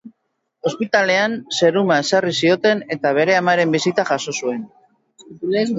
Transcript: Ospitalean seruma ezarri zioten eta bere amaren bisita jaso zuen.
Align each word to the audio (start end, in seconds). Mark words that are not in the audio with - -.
Ospitalean 0.69 1.35
seruma 1.59 1.97
ezarri 2.05 2.33
zioten 2.41 2.83
eta 2.97 3.15
bere 3.21 3.37
amaren 3.43 3.79
bisita 3.79 4.11
jaso 4.13 4.39
zuen. 4.43 4.67